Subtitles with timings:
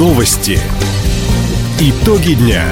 [0.00, 0.58] Новости.
[1.78, 2.64] Итоги дня.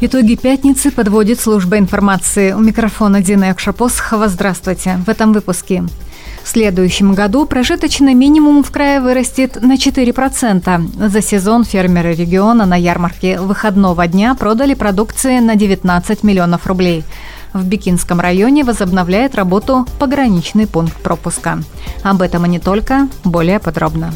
[0.00, 2.52] Итоги пятницы подводит служба информации.
[2.52, 4.28] У микрофона Дина Якшапосхова.
[4.28, 5.00] Здравствуйте.
[5.04, 5.82] В этом выпуске.
[6.44, 11.08] В следующем году прожиточный минимум в крае вырастет на 4%.
[11.08, 17.02] За сезон фермеры региона на ярмарке выходного дня продали продукции на 19 миллионов рублей.
[17.52, 21.58] В Бикинском районе возобновляет работу пограничный пункт пропуска.
[22.02, 24.12] Об этом и не только, более подробно.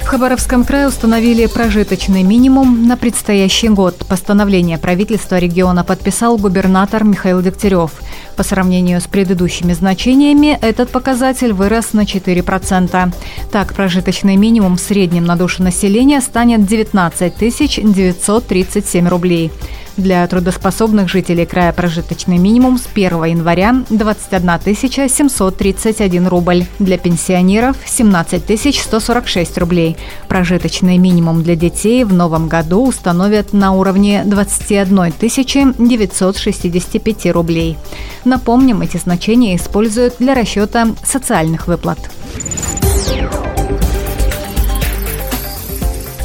[0.00, 4.06] В Хабаровском крае установили прожиточный минимум на предстоящий год.
[4.08, 7.90] Постановление правительства региона подписал губернатор Михаил Дегтярев.
[8.38, 13.12] По сравнению с предыдущими значениями этот показатель вырос на 4%.
[13.50, 19.50] Так, прожиточный минимум в среднем на душу населения станет 19 937 рублей.
[19.98, 26.66] Для трудоспособных жителей края прожиточный минимум с 1 января 21 731 рубль.
[26.78, 29.96] Для пенсионеров 17 146 рублей.
[30.28, 35.14] Прожиточный минимум для детей в новом году установят на уровне 21
[35.76, 37.76] 965 рублей.
[38.24, 41.98] Напомним, эти значения используют для расчета социальных выплат.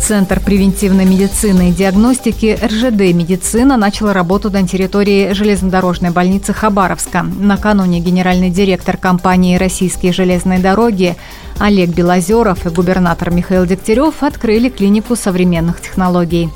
[0.04, 7.24] Центр превентивной медицины и диагностики РЖД «Медицина» начал работу на территории железнодорожной больницы Хабаровска.
[7.24, 11.16] Накануне генеральный директор компании «Российские железные дороги»
[11.58, 16.50] Олег Белозеров и губернатор Михаил Дегтярев открыли клинику современных технологий.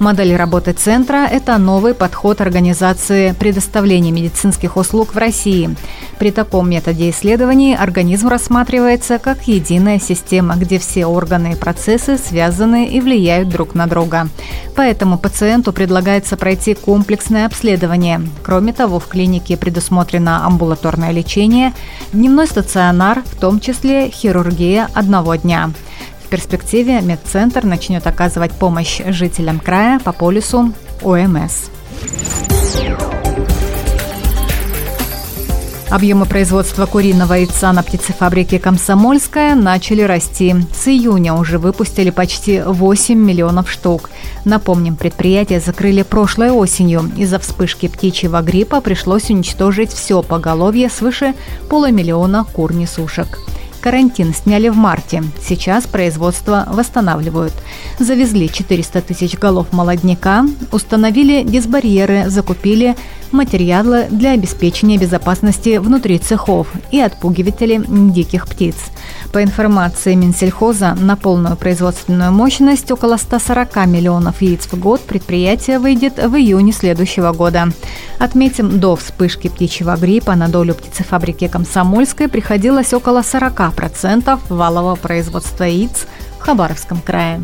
[0.00, 5.76] Модель работы центра– это новый подход организации предоставления медицинских услуг в России.
[6.18, 12.86] При таком методе исследований организм рассматривается как единая система, где все органы и процессы связаны
[12.86, 14.28] и влияют друг на друга.
[14.74, 18.22] Поэтому пациенту предлагается пройти комплексное обследование.
[18.42, 21.74] Кроме того, в клинике предусмотрено амбулаторное лечение,
[22.14, 25.72] дневной стационар, в том числе хирургия одного дня–
[26.30, 31.68] перспективе медцентр начнет оказывать помощь жителям края по полюсу ОМС.
[35.90, 40.54] Объемы производства куриного яйца на птицефабрике «Комсомольская» начали расти.
[40.72, 44.08] С июня уже выпустили почти 8 миллионов штук.
[44.44, 47.10] Напомним, предприятие закрыли прошлой осенью.
[47.16, 51.34] Из-за вспышки птичьего гриппа пришлось уничтожить все поголовье свыше
[51.68, 53.40] полумиллиона кур-несушек.
[53.80, 55.22] Карантин сняли в марте.
[55.42, 57.54] Сейчас производство восстанавливают.
[57.98, 62.96] Завезли 400 тысяч голов молодняка, установили дисбарьеры, закупили
[63.32, 67.82] материалы для обеспечения безопасности внутри цехов и отпугиватели
[68.12, 68.76] диких птиц.
[69.32, 76.16] По информации Минсельхоза, на полную производственную мощность около 140 миллионов яиц в год предприятие выйдет
[76.16, 77.68] в июне следующего года.
[78.18, 86.06] Отметим, до вспышки птичьего гриппа на долю птицефабрики «Комсомольской» приходилось около 40% валового производства яиц
[86.38, 87.40] в Хабаровском крае.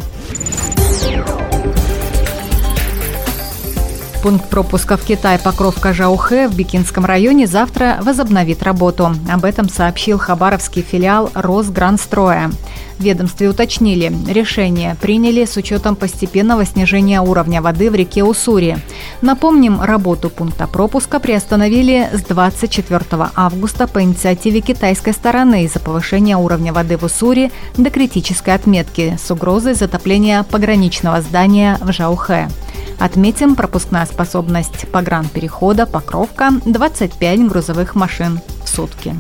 [4.27, 9.15] Пункт пропуска в Китай Покровка-Жаухэ в Бикинском районе завтра возобновит работу.
[9.33, 12.51] Об этом сообщил хабаровский филиал Росграндстроя.
[12.99, 18.79] Ведомстве уточнили, решение приняли с учетом постепенного снижения уровня воды в реке Уссури.
[19.21, 23.05] Напомним, работу пункта пропуска приостановили с 24
[23.35, 29.31] августа по инициативе китайской стороны из-за повышения уровня воды в Уссури до критической отметки с
[29.31, 32.49] угрозой затопления пограничного здания в Жаухэ.
[32.99, 39.15] Отметим пропускная способность погранперехода «Покровка» 25 грузовых машин в сутки.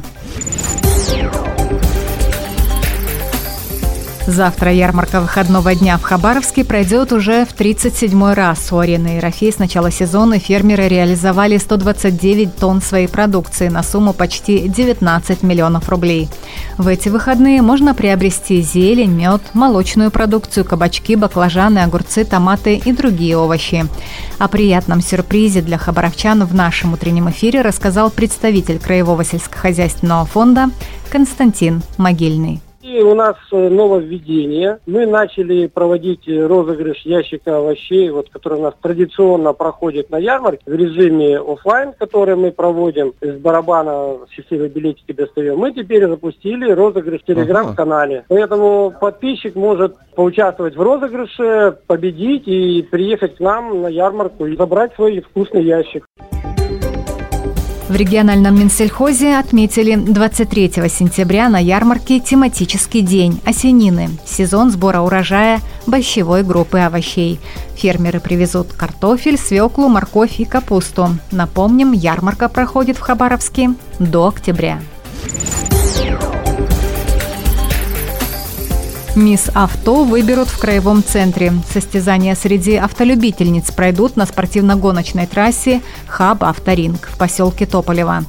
[4.27, 8.73] Завтра ярмарка выходного дня в Хабаровске пройдет уже в 37-й раз.
[8.73, 14.67] У арены Ерофей с начала сезона фермеры реализовали 129 тонн своей продукции на сумму почти
[14.69, 16.29] 19 миллионов рублей.
[16.77, 23.39] В эти выходные можно приобрести зелень, мед, молочную продукцию, кабачки, баклажаны, огурцы, томаты и другие
[23.39, 23.87] овощи.
[24.39, 30.71] О приятном сюрпризе для хабаровчан в нашем утреннем эфире рассказал представитель Краевого сельскохозяйственного фонда
[31.13, 32.66] Константин Могильный.
[32.97, 34.79] И у нас э, нововведение.
[34.87, 40.75] Мы начали проводить розыгрыш ящика овощей, вот, который у нас традиционно проходит на ярмарке в
[40.75, 45.59] режиме офлайн, который мы проводим из барабана системы билетики достаем.
[45.59, 48.25] Мы теперь запустили розыгрыш в телеграм-канале.
[48.29, 54.95] Поэтому подписчик может поучаствовать в розыгрыше, победить и приехать к нам на ярмарку и забрать
[54.95, 56.07] свой вкусный ящик.
[57.89, 66.43] В региональном Минсельхозе отметили 23 сентября на ярмарке тематический день осенины, сезон сбора урожая борщевой
[66.43, 67.39] группы овощей.
[67.77, 71.11] Фермеры привезут картофель, свеклу, морковь и капусту.
[71.31, 74.81] Напомним, ярмарка проходит в Хабаровске до октября.
[79.17, 81.51] Мисс Авто выберут в краевом центре.
[81.73, 88.25] Состязания среди автолюбительниц пройдут на спортивно-гоночной трассе «Хаб Авторинг» в поселке Тополево.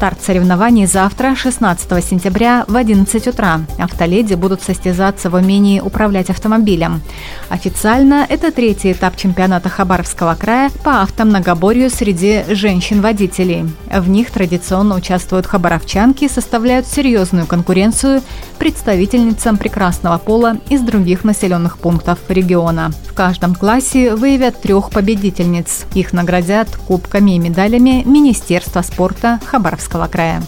[0.00, 3.60] Старт соревнований завтра, 16 сентября в 11 утра.
[3.78, 7.02] Автоледи будут состязаться в умении управлять автомобилем.
[7.50, 13.66] Официально это третий этап чемпионата Хабаровского края по автомногоборью среди женщин-водителей.
[13.94, 18.22] В них традиционно участвуют хабаровчанки и составляют серьезную конкуренцию
[18.58, 22.90] представительницам прекрасного пола из других населенных пунктов региона.
[23.06, 25.84] В каждом классе выявят трех победительниц.
[25.92, 30.42] Их наградят кубками и медалями Министерства спорта Хабаровского края.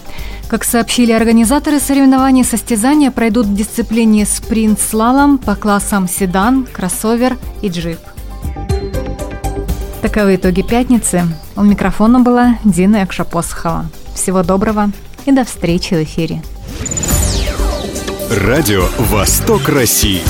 [0.49, 7.99] Как сообщили организаторы соревнований, состязания пройдут в дисциплине спринт-слалом по классам седан, кроссовер и джип.
[10.03, 11.25] Таковы итоги пятницы.
[11.57, 13.87] У микрофона была Дина Якшапосхова.
[14.15, 14.91] Всего доброго
[15.25, 16.43] и до встречи в эфире.
[18.31, 20.21] Радио «Восток России».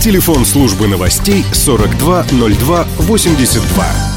[0.00, 4.07] Телефон службы новостей 420282.